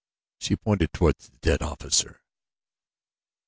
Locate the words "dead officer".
1.41-2.21